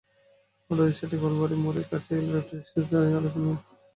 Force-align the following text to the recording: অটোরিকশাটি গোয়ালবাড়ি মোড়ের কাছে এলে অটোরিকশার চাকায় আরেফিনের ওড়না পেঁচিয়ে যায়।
অটোরিকশাটি 0.69 1.15
গোয়ালবাড়ি 1.21 1.55
মোড়ের 1.63 1.85
কাছে 1.91 2.11
এলে 2.19 2.31
অটোরিকশার 2.39 2.83
চাকায় 2.83 3.09
আরেফিনের 3.09 3.47
ওড়না 3.47 3.57
পেঁচিয়ে 3.57 3.69
যায়। 3.69 3.79